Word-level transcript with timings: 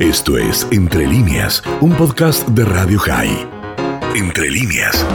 Esto 0.00 0.38
es 0.38 0.66
Entre 0.70 1.06
líneas, 1.06 1.62
un 1.82 1.92
podcast 1.92 2.48
de 2.48 2.64
Radio 2.64 2.98
High. 3.00 3.46
Entre 4.16 4.50
líneas. 4.50 5.06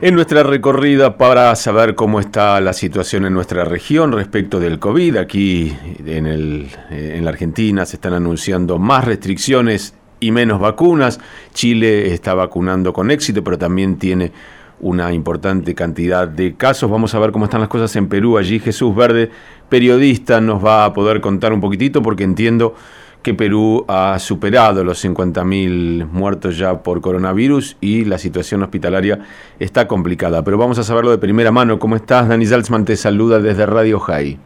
En 0.00 0.16
nuestra 0.16 0.42
recorrida 0.42 1.16
para 1.16 1.54
saber 1.54 1.94
cómo 1.94 2.18
está 2.18 2.60
la 2.60 2.72
situación 2.72 3.24
en 3.24 3.34
nuestra 3.34 3.64
región 3.64 4.10
respecto 4.10 4.58
del 4.58 4.80
COVID, 4.80 5.16
aquí 5.16 5.72
en, 6.04 6.26
el, 6.26 6.66
eh, 6.90 7.14
en 7.18 7.24
la 7.24 7.30
Argentina 7.30 7.86
se 7.86 7.98
están 7.98 8.14
anunciando 8.14 8.80
más 8.80 9.04
restricciones 9.04 9.94
y 10.18 10.32
menos 10.32 10.58
vacunas. 10.58 11.20
Chile 11.54 12.12
está 12.12 12.34
vacunando 12.34 12.92
con 12.92 13.12
éxito, 13.12 13.44
pero 13.44 13.58
también 13.58 13.96
tiene 13.96 14.32
una 14.80 15.12
importante 15.12 15.72
cantidad 15.76 16.26
de 16.26 16.56
casos. 16.56 16.90
Vamos 16.90 17.14
a 17.14 17.20
ver 17.20 17.30
cómo 17.30 17.44
están 17.44 17.60
las 17.60 17.70
cosas 17.70 17.94
en 17.94 18.08
Perú. 18.08 18.38
Allí 18.38 18.58
Jesús 18.58 18.92
Verde, 18.96 19.30
periodista, 19.68 20.40
nos 20.40 20.64
va 20.64 20.84
a 20.84 20.92
poder 20.92 21.20
contar 21.20 21.52
un 21.52 21.60
poquitito 21.60 22.02
porque 22.02 22.24
entiendo 22.24 22.74
que 23.22 23.34
Perú 23.34 23.84
ha 23.88 24.18
superado 24.18 24.82
los 24.82 25.04
50.000 25.04 26.06
muertos 26.06 26.56
ya 26.56 26.82
por 26.82 27.00
coronavirus 27.00 27.76
y 27.80 28.04
la 28.04 28.18
situación 28.18 28.62
hospitalaria 28.62 29.18
está 29.58 29.86
complicada. 29.86 30.42
Pero 30.42 30.56
vamos 30.56 30.78
a 30.78 30.82
saberlo 30.82 31.10
de 31.10 31.18
primera 31.18 31.52
mano. 31.52 31.78
¿Cómo 31.78 31.96
estás? 31.96 32.28
Dani 32.28 32.46
Salzman 32.46 32.84
te 32.84 32.96
saluda 32.96 33.38
desde 33.40 33.66
Radio 33.66 34.00
High. 34.00 34.38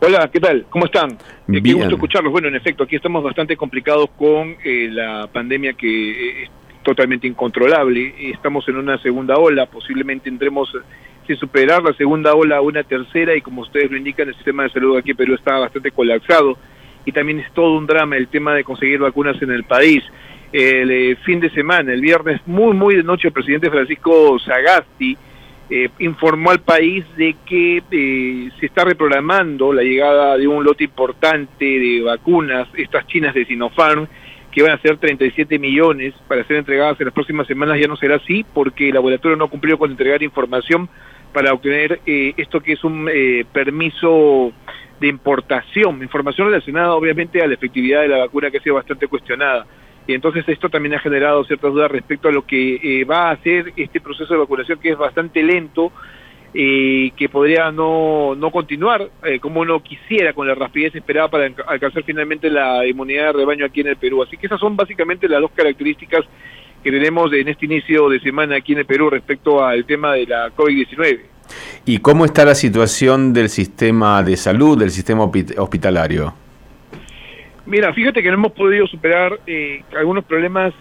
Hola, 0.00 0.28
¿qué 0.32 0.40
tal? 0.40 0.66
¿Cómo 0.68 0.86
están? 0.86 1.16
Bien. 1.46 1.62
Qué 1.62 1.72
gusto 1.74 1.94
escucharlos. 1.94 2.32
Bueno, 2.32 2.48
en 2.48 2.56
efecto, 2.56 2.84
aquí 2.84 2.96
estamos 2.96 3.22
bastante 3.22 3.56
complicados 3.56 4.10
con 4.18 4.56
eh, 4.64 4.88
la 4.90 5.28
pandemia 5.32 5.74
que 5.74 6.42
es 6.42 6.50
totalmente 6.82 7.26
incontrolable. 7.26 8.14
Estamos 8.30 8.68
en 8.68 8.76
una 8.76 8.98
segunda 8.98 9.36
ola, 9.36 9.66
posiblemente 9.66 10.28
entremos 10.28 10.68
sin 11.26 11.36
superar 11.36 11.82
la 11.82 11.94
segunda 11.94 12.34
ola 12.34 12.58
a 12.58 12.60
una 12.60 12.82
tercera 12.82 13.34
y 13.34 13.40
como 13.40 13.62
ustedes 13.62 13.90
lo 13.90 13.96
indican, 13.96 14.28
el 14.28 14.34
sistema 14.34 14.64
de 14.64 14.70
salud 14.70 14.98
aquí 14.98 15.12
en 15.12 15.16
Perú 15.16 15.34
está 15.34 15.58
bastante 15.58 15.90
colapsado 15.90 16.58
y 17.04 17.12
también 17.12 17.40
es 17.40 17.52
todo 17.52 17.76
un 17.76 17.86
drama 17.86 18.16
el 18.16 18.28
tema 18.28 18.54
de 18.54 18.64
conseguir 18.64 18.98
vacunas 18.98 19.40
en 19.42 19.50
el 19.50 19.64
país. 19.64 20.02
El 20.52 20.90
eh, 20.90 21.16
fin 21.24 21.40
de 21.40 21.50
semana, 21.50 21.92
el 21.92 22.00
viernes, 22.00 22.40
muy, 22.46 22.74
muy 22.74 22.94
de 22.94 23.02
noche, 23.02 23.28
el 23.28 23.34
presidente 23.34 23.70
Francisco 23.70 24.38
Sagasti 24.38 25.16
eh, 25.68 25.88
informó 25.98 26.50
al 26.50 26.60
país 26.60 27.04
de 27.16 27.34
que 27.44 27.82
eh, 27.90 28.50
se 28.60 28.66
está 28.66 28.84
reprogramando 28.84 29.72
la 29.72 29.82
llegada 29.82 30.36
de 30.38 30.46
un 30.46 30.62
lote 30.62 30.84
importante 30.84 31.64
de 31.64 32.02
vacunas, 32.02 32.68
estas 32.76 33.06
chinas 33.08 33.34
de 33.34 33.44
Sinopharm, 33.46 34.06
que 34.52 34.62
van 34.62 34.72
a 34.72 34.78
ser 34.78 34.96
37 34.98 35.58
millones 35.58 36.14
para 36.28 36.44
ser 36.44 36.58
entregadas 36.58 37.00
en 37.00 37.06
las 37.06 37.14
próximas 37.14 37.48
semanas, 37.48 37.80
ya 37.80 37.88
no 37.88 37.96
será 37.96 38.16
así, 38.16 38.46
porque 38.54 38.88
el 38.88 38.94
laboratorio 38.94 39.36
no 39.36 39.48
cumplió 39.48 39.76
con 39.76 39.90
entregar 39.90 40.22
información 40.22 40.88
para 41.32 41.52
obtener 41.52 42.00
esto 42.06 42.60
que 42.60 42.74
es 42.74 42.84
un 42.84 43.10
permiso 43.52 44.52
de 45.00 45.08
importación, 45.08 46.02
información 46.02 46.48
relacionada 46.48 46.94
obviamente 46.94 47.42
a 47.42 47.46
la 47.46 47.54
efectividad 47.54 48.02
de 48.02 48.08
la 48.08 48.18
vacuna 48.18 48.50
que 48.50 48.58
ha 48.58 48.62
sido 48.62 48.76
bastante 48.76 49.08
cuestionada. 49.08 49.66
Y 50.06 50.14
entonces 50.14 50.44
esto 50.48 50.68
también 50.68 50.94
ha 50.94 51.00
generado 51.00 51.44
ciertas 51.44 51.72
dudas 51.72 51.90
respecto 51.90 52.28
a 52.28 52.32
lo 52.32 52.46
que 52.46 52.74
eh, 52.82 53.04
va 53.04 53.28
a 53.28 53.32
hacer 53.32 53.72
este 53.76 54.00
proceso 54.00 54.34
de 54.34 54.40
vacunación 54.40 54.78
que 54.78 54.90
es 54.90 54.98
bastante 54.98 55.42
lento 55.42 55.92
y 56.52 57.10
que 57.12 57.28
podría 57.28 57.72
no, 57.72 58.34
no 58.36 58.50
continuar 58.50 59.10
eh, 59.24 59.40
como 59.40 59.60
uno 59.60 59.82
quisiera 59.82 60.32
con 60.32 60.46
la 60.46 60.54
rapidez 60.54 60.94
esperada 60.94 61.28
para 61.28 61.50
alcanzar 61.66 62.04
finalmente 62.04 62.48
la 62.48 62.86
inmunidad 62.86 63.26
de 63.26 63.32
rebaño 63.32 63.64
aquí 63.64 63.80
en 63.80 63.88
el 63.88 63.96
Perú. 63.96 64.22
Así 64.22 64.36
que 64.36 64.46
esas 64.46 64.60
son 64.60 64.76
básicamente 64.76 65.28
las 65.28 65.40
dos 65.40 65.50
características 65.52 66.24
que 66.82 66.92
tenemos 66.92 67.32
en 67.32 67.48
este 67.48 67.64
inicio 67.64 68.08
de 68.10 68.20
semana 68.20 68.56
aquí 68.56 68.74
en 68.74 68.80
el 68.80 68.86
Perú 68.86 69.08
respecto 69.10 69.64
al 69.64 69.84
tema 69.86 70.12
de 70.12 70.26
la 70.26 70.50
COVID-19. 70.54 71.33
¿Y 71.84 71.98
cómo 71.98 72.24
está 72.24 72.44
la 72.44 72.54
situación 72.54 73.32
del 73.32 73.48
sistema 73.48 74.22
de 74.22 74.36
salud, 74.36 74.78
del 74.78 74.90
sistema 74.90 75.24
hospitalario? 75.24 76.34
Mira, 77.66 77.92
fíjate 77.92 78.22
que 78.22 78.28
no 78.28 78.34
hemos 78.34 78.52
podido 78.52 78.86
superar 78.86 79.38
eh, 79.46 79.82
algunos 79.96 80.24
problemas 80.24 80.74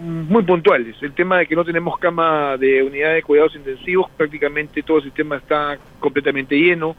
muy 0.00 0.42
puntuales. 0.44 0.96
El 1.02 1.12
tema 1.12 1.38
de 1.38 1.46
que 1.46 1.54
no 1.54 1.64
tenemos 1.64 1.98
cama 1.98 2.56
de 2.56 2.82
unidad 2.82 3.14
de 3.14 3.22
cuidados 3.22 3.54
intensivos, 3.54 4.10
prácticamente 4.16 4.82
todo 4.82 4.98
el 4.98 5.04
sistema 5.04 5.36
está 5.36 5.78
completamente 6.00 6.56
lleno. 6.56 6.96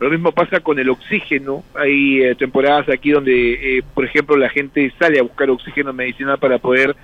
Lo 0.00 0.10
mismo 0.10 0.32
pasa 0.32 0.60
con 0.60 0.78
el 0.78 0.90
oxígeno. 0.90 1.64
Hay 1.74 2.22
eh, 2.22 2.34
temporadas 2.34 2.88
aquí 2.88 3.10
donde, 3.10 3.78
eh, 3.78 3.82
por 3.94 4.04
ejemplo, 4.04 4.36
la 4.36 4.48
gente 4.48 4.92
sale 4.98 5.18
a 5.18 5.22
buscar 5.22 5.50
oxígeno 5.50 5.92
medicinal 5.92 6.38
para 6.38 6.58
poder 6.58 6.94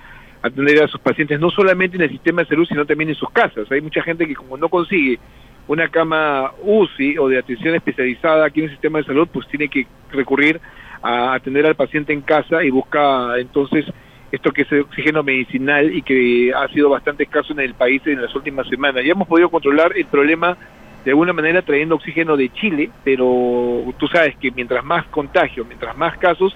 atender 0.45 0.83
a 0.83 0.87
sus 0.87 1.01
pacientes, 1.01 1.39
no 1.39 1.49
solamente 1.49 1.97
en 1.97 2.03
el 2.03 2.09
sistema 2.09 2.43
de 2.43 2.49
salud, 2.49 2.67
sino 2.67 2.85
también 2.85 3.09
en 3.09 3.15
sus 3.15 3.29
casas. 3.31 3.71
Hay 3.71 3.81
mucha 3.81 4.03
gente 4.03 4.27
que 4.27 4.35
como 4.35 4.57
no 4.57 4.69
consigue 4.69 5.19
una 5.67 5.89
cama 5.89 6.51
UCI 6.61 7.17
o 7.17 7.27
de 7.27 7.39
atención 7.39 7.73
especializada 7.73 8.45
aquí 8.45 8.59
en 8.59 8.65
el 8.65 8.71
sistema 8.71 8.99
de 8.99 9.05
salud, 9.05 9.27
pues 9.31 9.47
tiene 9.47 9.67
que 9.67 9.87
recurrir 10.11 10.61
a 11.01 11.33
atender 11.33 11.65
al 11.65 11.75
paciente 11.75 12.13
en 12.13 12.21
casa 12.21 12.63
y 12.63 12.69
busca 12.69 13.39
entonces 13.39 13.85
esto 14.31 14.51
que 14.51 14.63
es 14.63 14.71
el 14.71 14.81
oxígeno 14.81 15.23
medicinal 15.23 15.91
y 15.95 16.03
que 16.03 16.51
ha 16.53 16.67
sido 16.67 16.89
bastante 16.89 17.23
escaso 17.23 17.53
en 17.53 17.61
el 17.61 17.73
país 17.73 18.01
en 18.05 18.21
las 18.21 18.35
últimas 18.35 18.67
semanas. 18.67 19.03
Ya 19.03 19.13
hemos 19.13 19.27
podido 19.27 19.49
controlar 19.49 19.93
el 19.95 20.05
problema 20.05 20.55
de 21.03 21.11
alguna 21.11 21.33
manera 21.33 21.63
trayendo 21.63 21.95
oxígeno 21.95 22.37
de 22.37 22.49
Chile, 22.49 22.91
pero 23.03 23.83
tú 23.97 24.07
sabes 24.07 24.35
que 24.37 24.51
mientras 24.51 24.83
más 24.83 25.05
contagio, 25.07 25.65
mientras 25.65 25.97
más 25.97 26.17
casos, 26.17 26.55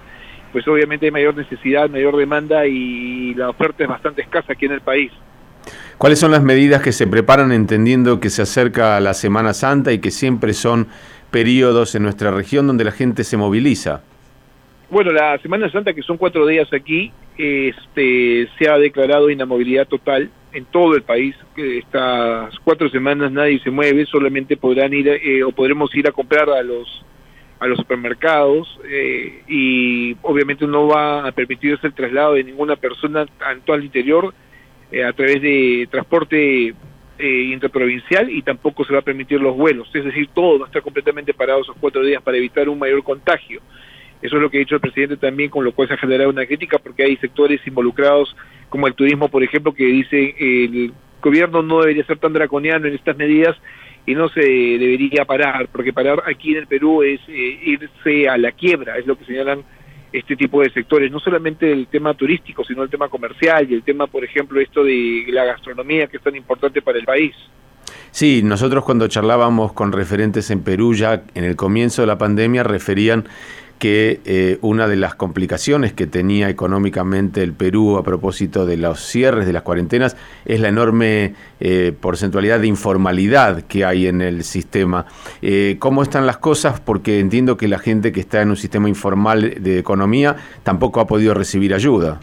pues 0.52 0.66
obviamente 0.68 1.06
hay 1.06 1.12
mayor 1.12 1.36
necesidad, 1.36 1.88
mayor 1.88 2.16
demanda 2.16 2.66
y 2.66 3.34
la 3.34 3.50
oferta 3.50 3.84
es 3.84 3.88
bastante 3.88 4.22
escasa 4.22 4.52
aquí 4.52 4.66
en 4.66 4.72
el 4.72 4.80
país. 4.80 5.12
¿Cuáles 5.98 6.18
son 6.18 6.30
las 6.30 6.42
medidas 6.42 6.82
que 6.82 6.92
se 6.92 7.06
preparan 7.06 7.52
entendiendo 7.52 8.20
que 8.20 8.30
se 8.30 8.42
acerca 8.42 8.98
la 9.00 9.14
Semana 9.14 9.52
Santa 9.52 9.92
y 9.92 9.98
que 9.98 10.10
siempre 10.10 10.54
son 10.54 10.88
periodos 11.30 11.94
en 11.94 12.02
nuestra 12.02 12.30
región 12.30 12.66
donde 12.66 12.84
la 12.84 12.92
gente 12.92 13.22
se 13.24 13.36
moviliza? 13.36 14.02
Bueno, 14.90 15.12
la 15.12 15.38
Semana 15.38 15.70
Santa, 15.70 15.92
que 15.92 16.02
son 16.02 16.16
cuatro 16.16 16.46
días 16.46 16.72
aquí, 16.72 17.12
este, 17.38 18.48
se 18.58 18.68
ha 18.68 18.76
declarado 18.76 19.30
inamovilidad 19.30 19.86
total 19.86 20.30
en 20.52 20.64
todo 20.64 20.96
el 20.96 21.02
país. 21.02 21.36
Estas 21.56 22.58
cuatro 22.64 22.88
semanas 22.88 23.30
nadie 23.30 23.60
se 23.60 23.70
mueve, 23.70 24.04
solamente 24.06 24.56
podrán 24.56 24.92
ir 24.92 25.08
eh, 25.08 25.44
o 25.44 25.52
podremos 25.52 25.94
ir 25.94 26.08
a 26.08 26.12
comprar 26.12 26.50
a 26.50 26.62
los 26.62 27.04
a 27.60 27.66
los 27.66 27.78
supermercados 27.78 28.80
eh, 28.88 29.42
y 29.46 30.16
obviamente 30.22 30.66
no 30.66 30.88
va 30.88 31.28
a 31.28 31.32
permitirse 31.32 31.86
el 31.86 31.92
traslado 31.92 32.34
de 32.34 32.44
ninguna 32.44 32.76
persona 32.76 33.26
tanto 33.38 33.74
al 33.74 33.84
interior 33.84 34.32
eh, 34.90 35.04
a 35.04 35.12
través 35.12 35.42
de 35.42 35.86
transporte 35.90 36.74
eh, 37.18 37.42
interprovincial 37.52 38.30
y 38.30 38.40
tampoco 38.40 38.82
se 38.86 38.94
va 38.94 39.00
a 39.00 39.02
permitir 39.02 39.42
los 39.42 39.54
vuelos. 39.54 39.90
Es 39.94 40.06
decir, 40.06 40.30
todo 40.34 40.58
va 40.58 40.64
a 40.64 40.68
estar 40.68 40.80
completamente 40.80 41.34
parado 41.34 41.60
esos 41.60 41.76
cuatro 41.78 42.02
días 42.02 42.22
para 42.22 42.38
evitar 42.38 42.66
un 42.70 42.78
mayor 42.78 43.04
contagio. 43.04 43.60
Eso 44.22 44.36
es 44.36 44.42
lo 44.42 44.50
que 44.50 44.56
ha 44.56 44.60
dicho 44.60 44.76
el 44.76 44.80
presidente 44.80 45.18
también, 45.18 45.50
con 45.50 45.62
lo 45.62 45.72
cual 45.72 45.86
se 45.88 45.94
ha 45.94 45.98
generado 45.98 46.30
una 46.30 46.46
crítica 46.46 46.78
porque 46.78 47.04
hay 47.04 47.16
sectores 47.18 47.60
involucrados 47.66 48.34
como 48.70 48.86
el 48.86 48.94
turismo, 48.94 49.28
por 49.28 49.42
ejemplo, 49.42 49.74
que 49.74 49.84
dice 49.84 50.34
el 50.38 50.92
gobierno 51.20 51.60
no 51.60 51.80
debería 51.80 52.06
ser 52.06 52.18
tan 52.18 52.32
draconiano 52.32 52.86
en 52.86 52.94
estas 52.94 53.16
medidas 53.18 53.54
no 54.14 54.28
se 54.28 54.40
debería 54.40 55.24
parar, 55.24 55.68
porque 55.68 55.92
parar 55.92 56.22
aquí 56.26 56.52
en 56.52 56.58
el 56.58 56.66
Perú 56.66 57.02
es 57.02 57.20
eh, 57.28 57.60
irse 57.64 58.28
a 58.28 58.38
la 58.38 58.52
quiebra, 58.52 58.98
es 58.98 59.06
lo 59.06 59.16
que 59.16 59.24
señalan 59.24 59.62
este 60.12 60.36
tipo 60.36 60.60
de 60.60 60.70
sectores, 60.70 61.10
no 61.10 61.20
solamente 61.20 61.70
el 61.70 61.86
tema 61.86 62.14
turístico, 62.14 62.64
sino 62.64 62.82
el 62.82 62.90
tema 62.90 63.08
comercial 63.08 63.70
y 63.70 63.74
el 63.74 63.82
tema, 63.82 64.06
por 64.06 64.24
ejemplo, 64.24 64.60
esto 64.60 64.82
de 64.82 65.24
la 65.28 65.44
gastronomía 65.44 66.08
que 66.08 66.16
es 66.16 66.22
tan 66.22 66.34
importante 66.34 66.82
para 66.82 66.98
el 66.98 67.04
país. 67.04 67.34
Sí, 68.10 68.42
nosotros 68.42 68.84
cuando 68.84 69.06
charlábamos 69.06 69.72
con 69.72 69.92
referentes 69.92 70.50
en 70.50 70.62
Perú 70.62 70.94
ya 70.94 71.22
en 71.34 71.44
el 71.44 71.54
comienzo 71.54 72.02
de 72.02 72.06
la 72.06 72.18
pandemia 72.18 72.64
referían 72.64 73.28
que 73.80 74.20
eh, 74.26 74.58
una 74.60 74.86
de 74.86 74.96
las 74.96 75.14
complicaciones 75.14 75.94
que 75.94 76.06
tenía 76.06 76.50
económicamente 76.50 77.42
el 77.42 77.54
Perú 77.54 77.96
a 77.96 78.04
propósito 78.04 78.66
de 78.66 78.76
los 78.76 79.00
cierres 79.00 79.46
de 79.46 79.54
las 79.54 79.62
cuarentenas 79.62 80.18
es 80.44 80.60
la 80.60 80.68
enorme 80.68 81.34
eh, 81.60 81.92
porcentualidad 81.98 82.60
de 82.60 82.66
informalidad 82.66 83.62
que 83.62 83.86
hay 83.86 84.06
en 84.06 84.20
el 84.20 84.44
sistema. 84.44 85.06
Eh, 85.40 85.76
¿Cómo 85.78 86.02
están 86.02 86.26
las 86.26 86.36
cosas? 86.36 86.78
Porque 86.78 87.20
entiendo 87.20 87.56
que 87.56 87.68
la 87.68 87.78
gente 87.78 88.12
que 88.12 88.20
está 88.20 88.42
en 88.42 88.50
un 88.50 88.56
sistema 88.56 88.86
informal 88.86 89.54
de 89.62 89.78
economía 89.78 90.36
tampoco 90.62 91.00
ha 91.00 91.06
podido 91.06 91.32
recibir 91.32 91.72
ayuda. 91.72 92.20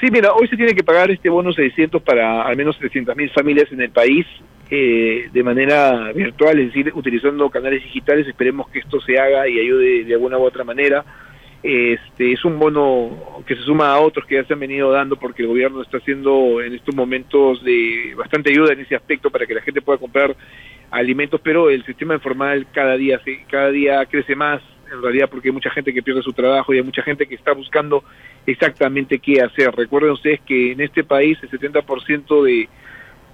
Sí, 0.00 0.06
mira, 0.12 0.32
hoy 0.34 0.46
se 0.46 0.56
tiene 0.56 0.72
que 0.74 0.84
pagar 0.84 1.10
este 1.10 1.28
bono 1.28 1.52
600 1.52 2.00
para 2.02 2.42
al 2.42 2.56
menos 2.56 2.78
300.000 2.80 3.34
familias 3.34 3.72
en 3.72 3.80
el 3.80 3.90
país 3.90 4.24
eh, 4.70 5.28
de 5.32 5.42
manera 5.42 6.12
virtual, 6.12 6.58
es 6.58 6.66
decir, 6.66 6.92
utilizando 6.94 7.48
canales 7.50 7.82
digitales. 7.82 8.26
Esperemos 8.26 8.68
que 8.68 8.80
esto 8.80 9.00
se 9.00 9.18
haga 9.18 9.48
y 9.48 9.60
ayude 9.60 10.04
de 10.04 10.14
alguna 10.14 10.38
u 10.38 10.42
otra 10.42 10.64
manera. 10.64 11.04
Este 11.62 12.32
es 12.32 12.44
un 12.44 12.58
bono 12.58 13.42
que 13.46 13.56
se 13.56 13.62
suma 13.62 13.92
a 13.92 14.00
otros 14.00 14.26
que 14.26 14.36
ya 14.36 14.44
se 14.44 14.52
han 14.52 14.60
venido 14.60 14.90
dando 14.90 15.16
porque 15.16 15.42
el 15.42 15.48
gobierno 15.48 15.82
está 15.82 15.98
haciendo 15.98 16.60
en 16.60 16.74
estos 16.74 16.94
momentos 16.94 17.64
de 17.64 18.14
bastante 18.16 18.50
ayuda 18.50 18.72
en 18.72 18.80
ese 18.80 18.94
aspecto 18.94 19.30
para 19.30 19.46
que 19.46 19.54
la 19.54 19.62
gente 19.62 19.82
pueda 19.82 19.98
comprar 19.98 20.36
alimentos, 20.90 21.40
pero 21.42 21.70
el 21.70 21.84
sistema 21.84 22.14
informal 22.14 22.66
cada 22.72 22.96
día 22.96 23.20
cada 23.50 23.70
día 23.70 24.04
crece 24.06 24.36
más 24.36 24.62
en 24.92 25.02
realidad 25.02 25.28
porque 25.28 25.48
hay 25.48 25.52
mucha 25.52 25.70
gente 25.70 25.92
que 25.92 26.02
pierde 26.02 26.22
su 26.22 26.32
trabajo 26.32 26.72
y 26.72 26.78
hay 26.78 26.84
mucha 26.84 27.02
gente 27.02 27.26
que 27.26 27.34
está 27.34 27.52
buscando 27.52 28.04
exactamente 28.46 29.18
qué 29.18 29.40
hacer. 29.40 29.74
Recuerden 29.74 30.12
ustedes 30.12 30.40
que 30.42 30.72
en 30.72 30.80
este 30.80 31.04
país 31.04 31.38
el 31.42 31.50
70% 31.50 32.44
de 32.44 32.68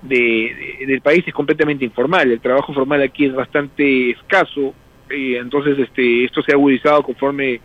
de, 0.03 0.85
del 0.87 1.01
país 1.01 1.25
es 1.27 1.35
completamente 1.35 1.85
informal, 1.85 2.31
el 2.31 2.41
trabajo 2.41 2.73
formal 2.73 3.03
aquí 3.03 3.27
es 3.27 3.35
bastante 3.35 4.11
escaso, 4.11 4.75
y 5.11 5.35
entonces 5.37 5.79
este, 5.79 6.25
esto 6.25 6.43
se 6.43 6.53
ha 6.53 6.55
agudizado 6.55 7.03
conforme 7.03 7.61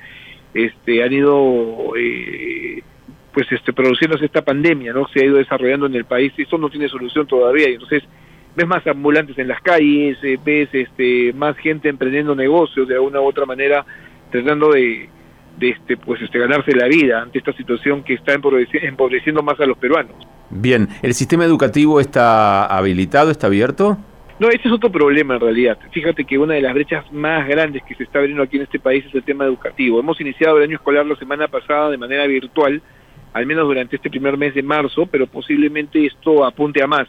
este, 0.54 1.04
han 1.04 1.14
ido 1.14 1.94
eh, 1.98 2.82
pues 3.34 3.52
este, 3.52 3.74
produciéndose 3.74 4.26
esta 4.26 4.44
pandemia, 4.44 4.94
¿no? 4.94 5.08
Se 5.10 5.22
ha 5.22 5.26
ido 5.26 5.38
desarrollando 5.38 5.86
en 5.86 5.96
el 5.96 6.06
país 6.06 6.34
esto 6.38 6.58
no 6.58 6.70
tiene 6.70 6.90
solución 6.90 7.28
todavía. 7.28 7.70
Y 7.70 7.74
entonces 7.74 8.04
ves 8.56 8.68
más 8.68 8.86
ambulantes 8.88 9.38
en 9.38 9.48
las 9.48 9.62
calles, 9.62 10.18
eh, 10.24 10.40
ves 10.44 10.70
este, 10.74 11.34
más 11.34 11.56
gente 11.58 11.90
emprendiendo 11.90 12.36
negocios 12.36 12.88
de 12.88 12.96
alguna 12.96 13.22
u 13.22 13.26
otra 13.26 13.46
manera, 13.46 13.86
tratando 14.32 14.72
de, 14.72 15.10
de 15.58 15.70
este, 15.70 15.98
pues 15.98 16.22
este, 16.22 16.40
ganarse 16.40 16.72
la 16.74 16.88
vida 16.88 17.22
ante 17.22 17.40
esta 17.40 17.54
situación 17.54 18.04
que 18.04 18.14
está 18.14 18.34
empobreciendo 18.34 19.42
más 19.44 19.60
a 19.60 19.66
los 19.66 19.78
peruanos. 19.78 20.16
Bien, 20.50 20.88
¿el 21.02 21.14
sistema 21.14 21.46
educativo 21.46 22.00
está 22.00 22.66
habilitado, 22.66 23.32
está 23.32 23.48
abierto? 23.48 23.98
No, 24.40 24.50
ese 24.50 24.68
es 24.68 24.72
otro 24.72 24.92
problema 24.92 25.34
en 25.34 25.42
realidad. 25.42 25.80
Fíjate 25.92 26.24
que 26.24 26.38
una 26.38 26.54
de 26.54 26.62
las 26.62 26.74
brechas 26.74 27.12
más 27.12 27.48
grandes 27.48 27.82
que 27.84 27.96
se 27.96 28.04
está 28.04 28.20
abriendo 28.20 28.44
aquí 28.44 28.58
en 28.58 28.64
este 28.64 28.80
país 28.80 29.04
es 29.06 29.16
el 29.16 29.24
tema 29.24 29.46
educativo. 29.46 30.00
Hemos 30.00 30.22
iniciado 30.22 30.58
el 30.58 30.64
año 30.64 30.76
escolar 30.76 31.06
la 31.06 31.16
semana 31.16 31.48
pasada 31.48 31.90
de 31.90 31.98
manera 31.98 32.28
virtual, 32.28 32.82
al 33.34 33.46
menos 33.48 33.66
durante 33.66 33.96
este 33.96 34.12
primer 34.12 34.38
mes 34.38 34.54
de 34.54 34.62
marzo, 34.62 35.08
pero 35.08 35.26
posiblemente 35.26 36.06
esto 36.06 36.46
apunte 36.46 36.84
a 36.84 36.88
más. 36.88 37.08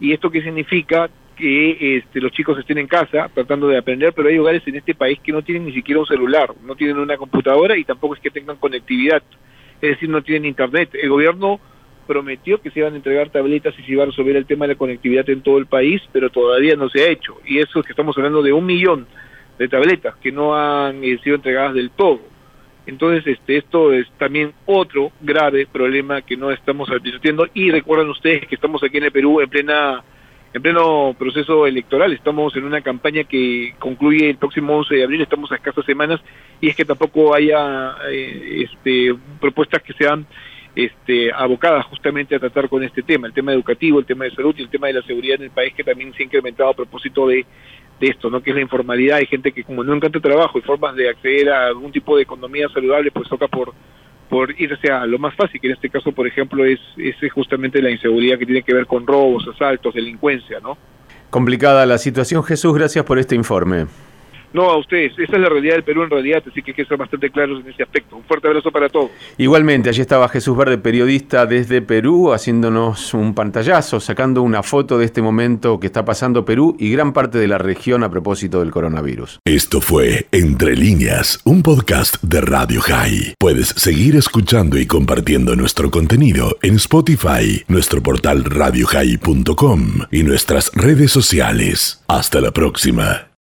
¿Y 0.00 0.12
esto 0.12 0.28
qué 0.28 0.42
significa? 0.42 1.08
Que 1.36 1.98
este, 1.98 2.20
los 2.20 2.32
chicos 2.32 2.58
estén 2.58 2.78
en 2.78 2.86
casa 2.86 3.30
tratando 3.32 3.68
de 3.68 3.76
aprender, 3.76 4.12
pero 4.14 4.28
hay 4.28 4.38
hogares 4.38 4.62
en 4.66 4.76
este 4.76 4.94
país 4.94 5.18
que 5.22 5.32
no 5.32 5.42
tienen 5.42 5.66
ni 5.66 5.72
siquiera 5.72 6.00
un 6.00 6.06
celular, 6.06 6.52
no 6.64 6.74
tienen 6.74 6.96
una 6.96 7.16
computadora 7.16 7.76
y 7.76 7.84
tampoco 7.84 8.14
es 8.14 8.20
que 8.20 8.30
tengan 8.30 8.56
conectividad, 8.56 9.22
es 9.82 9.90
decir, 9.90 10.08
no 10.08 10.22
tienen 10.22 10.46
internet. 10.46 10.90
El 10.94 11.10
gobierno 11.10 11.60
prometió 12.06 12.60
que 12.60 12.70
se 12.70 12.78
iban 12.78 12.94
a 12.94 12.96
entregar 12.96 13.30
tabletas 13.30 13.74
y 13.78 13.82
se 13.82 13.92
iba 13.92 14.04
a 14.04 14.06
resolver 14.06 14.36
el 14.36 14.46
tema 14.46 14.66
de 14.66 14.74
la 14.74 14.78
conectividad 14.78 15.28
en 15.28 15.42
todo 15.42 15.58
el 15.58 15.66
país, 15.66 16.00
pero 16.12 16.30
todavía 16.30 16.76
no 16.76 16.88
se 16.88 17.02
ha 17.02 17.10
hecho. 17.10 17.38
Y 17.44 17.58
eso 17.58 17.80
es 17.80 17.86
que 17.86 17.92
estamos 17.92 18.16
hablando 18.16 18.42
de 18.42 18.52
un 18.52 18.64
millón 18.64 19.06
de 19.58 19.68
tabletas 19.68 20.16
que 20.16 20.32
no 20.32 20.54
han 20.54 21.02
eh, 21.04 21.18
sido 21.22 21.36
entregadas 21.36 21.74
del 21.74 21.90
todo. 21.90 22.20
Entonces, 22.86 23.26
este, 23.26 23.56
esto 23.56 23.92
es 23.92 24.06
también 24.16 24.52
otro 24.64 25.10
grave 25.20 25.66
problema 25.66 26.22
que 26.22 26.36
no 26.36 26.52
estamos 26.52 26.88
advirtiendo. 26.88 27.48
Y 27.52 27.70
recuerdan 27.70 28.08
ustedes 28.08 28.46
que 28.46 28.54
estamos 28.54 28.82
aquí 28.82 28.98
en 28.98 29.04
el 29.04 29.12
Perú 29.12 29.40
en 29.40 29.50
plena 29.50 30.04
en 30.56 30.62
pleno 30.62 31.14
proceso 31.18 31.66
electoral. 31.66 32.12
Estamos 32.12 32.56
en 32.56 32.64
una 32.64 32.80
campaña 32.80 33.24
que 33.24 33.74
concluye 33.78 34.30
el 34.30 34.38
próximo 34.38 34.74
11 34.78 34.94
de 34.94 35.04
abril, 35.04 35.20
estamos 35.20 35.52
a 35.52 35.56
escasas 35.56 35.84
semanas, 35.84 36.18
y 36.62 36.68
es 36.70 36.76
que 36.76 36.86
tampoco 36.86 37.34
haya 37.34 37.94
eh, 38.10 38.64
este, 38.64 39.14
propuestas 39.38 39.82
que 39.82 39.92
sean 39.92 40.26
este, 40.74 41.30
abocada 41.30 41.82
justamente 41.82 42.34
a 42.34 42.38
tratar 42.38 42.70
con 42.70 42.82
este 42.82 43.02
tema, 43.02 43.26
el 43.26 43.34
tema 43.34 43.52
educativo, 43.52 43.98
el 43.98 44.06
tema 44.06 44.24
de 44.24 44.30
salud 44.30 44.54
y 44.56 44.62
el 44.62 44.70
tema 44.70 44.86
de 44.86 44.94
la 44.94 45.02
seguridad 45.02 45.36
en 45.36 45.44
el 45.44 45.50
país 45.50 45.74
que 45.74 45.84
también 45.84 46.14
se 46.14 46.22
ha 46.22 46.26
incrementado 46.26 46.70
a 46.70 46.74
propósito 46.74 47.26
de, 47.26 47.44
esto, 48.00 48.30
¿no? 48.30 48.42
que 48.42 48.50
es 48.50 48.56
la 48.56 48.62
informalidad, 48.62 49.18
hay 49.18 49.26
gente 49.26 49.52
que 49.52 49.64
como 49.64 49.82
no 49.84 49.94
encanta 49.94 50.20
trabajo 50.20 50.58
y 50.58 50.62
formas 50.62 50.94
de 50.96 51.08
acceder 51.08 51.50
a 51.50 51.66
algún 51.66 51.92
tipo 51.92 52.16
de 52.16 52.22
economía 52.22 52.68
saludable, 52.68 53.10
pues 53.10 53.28
toca 53.28 53.48
por 53.48 53.72
por 54.28 54.58
irse 54.60 54.90
a 54.90 55.06
lo 55.06 55.18
más 55.18 55.34
fácil, 55.34 55.60
que 55.60 55.68
en 55.68 55.74
este 55.74 55.90
caso, 55.90 56.12
por 56.12 56.26
ejemplo, 56.26 56.64
es, 56.64 56.80
es 56.96 57.16
justamente 57.32 57.80
la 57.80 57.90
inseguridad 57.90 58.38
que 58.38 58.46
tiene 58.46 58.62
que 58.62 58.74
ver 58.74 58.86
con 58.86 59.06
robos, 59.06 59.46
asaltos, 59.52 59.94
delincuencia, 59.94 60.60
¿no? 60.60 60.76
Complicada 61.30 61.86
la 61.86 61.98
situación, 61.98 62.42
Jesús, 62.42 62.74
gracias 62.74 63.04
por 63.04 63.18
este 63.18 63.34
informe. 63.34 63.86
No, 64.56 64.70
a 64.70 64.78
ustedes. 64.78 65.12
Esa 65.18 65.36
es 65.36 65.38
la 65.38 65.50
realidad 65.50 65.74
del 65.74 65.84
Perú 65.84 66.04
en 66.04 66.08
realidad, 66.08 66.42
así 66.50 66.62
que 66.62 66.70
hay 66.70 66.74
que 66.74 66.86
ser 66.86 66.96
bastante 66.96 67.28
claros 67.28 67.60
en 67.60 67.70
ese 67.70 67.82
aspecto. 67.82 68.16
Un 68.16 68.24
fuerte 68.24 68.48
abrazo 68.48 68.72
para 68.72 68.88
todos. 68.88 69.10
Igualmente, 69.36 69.90
allí 69.90 70.00
estaba 70.00 70.30
Jesús 70.30 70.56
Verde, 70.56 70.78
periodista 70.78 71.44
desde 71.44 71.82
Perú, 71.82 72.32
haciéndonos 72.32 73.12
un 73.12 73.34
pantallazo, 73.34 74.00
sacando 74.00 74.40
una 74.40 74.62
foto 74.62 74.96
de 74.96 75.04
este 75.04 75.20
momento 75.20 75.78
que 75.78 75.86
está 75.86 76.06
pasando 76.06 76.46
Perú 76.46 76.74
y 76.78 76.90
gran 76.90 77.12
parte 77.12 77.36
de 77.36 77.48
la 77.48 77.58
región 77.58 78.02
a 78.02 78.08
propósito 78.08 78.60
del 78.60 78.70
coronavirus. 78.70 79.40
Esto 79.44 79.82
fue 79.82 80.26
Entre 80.32 80.74
líneas, 80.74 81.38
un 81.44 81.62
podcast 81.62 82.22
de 82.22 82.40
Radio 82.40 82.80
High. 82.80 83.34
Puedes 83.38 83.68
seguir 83.68 84.16
escuchando 84.16 84.78
y 84.78 84.86
compartiendo 84.86 85.54
nuestro 85.54 85.90
contenido 85.90 86.56
en 86.62 86.76
Spotify, 86.76 87.62
nuestro 87.68 88.02
portal 88.02 88.42
radiohigh.com 88.44 89.80
y 90.10 90.22
nuestras 90.22 90.72
redes 90.72 91.12
sociales. 91.12 92.02
Hasta 92.08 92.40
la 92.40 92.52
próxima. 92.52 93.26